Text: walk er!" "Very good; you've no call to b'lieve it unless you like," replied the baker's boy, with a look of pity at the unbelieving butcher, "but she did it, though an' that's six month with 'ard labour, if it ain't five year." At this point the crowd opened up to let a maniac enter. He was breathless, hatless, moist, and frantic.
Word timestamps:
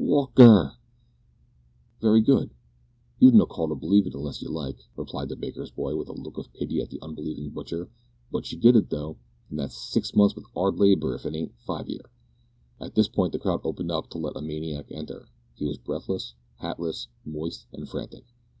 walk 0.00 0.30
er!" 0.38 0.74
"Very 2.00 2.20
good; 2.20 2.50
you've 3.18 3.34
no 3.34 3.46
call 3.46 3.66
to 3.66 3.74
b'lieve 3.74 4.06
it 4.06 4.14
unless 4.14 4.40
you 4.40 4.48
like," 4.48 4.78
replied 4.94 5.28
the 5.28 5.34
baker's 5.34 5.72
boy, 5.72 5.96
with 5.96 6.08
a 6.08 6.12
look 6.12 6.38
of 6.38 6.52
pity 6.52 6.80
at 6.80 6.88
the 6.88 7.00
unbelieving 7.02 7.50
butcher, 7.50 7.90
"but 8.30 8.46
she 8.46 8.54
did 8.56 8.76
it, 8.76 8.90
though 8.90 9.18
an' 9.50 9.56
that's 9.56 9.76
six 9.76 10.14
month 10.14 10.36
with 10.36 10.44
'ard 10.54 10.78
labour, 10.78 11.16
if 11.16 11.26
it 11.26 11.34
ain't 11.34 11.58
five 11.66 11.88
year." 11.88 12.12
At 12.80 12.94
this 12.94 13.08
point 13.08 13.32
the 13.32 13.40
crowd 13.40 13.62
opened 13.64 13.90
up 13.90 14.08
to 14.10 14.18
let 14.18 14.36
a 14.36 14.40
maniac 14.40 14.86
enter. 14.92 15.26
He 15.56 15.66
was 15.66 15.78
breathless, 15.78 16.34
hatless, 16.60 17.08
moist, 17.24 17.66
and 17.72 17.88
frantic. 17.88 18.24